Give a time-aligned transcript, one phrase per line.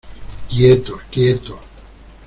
[0.49, 1.59] ¡quietos!...¡ quietos!...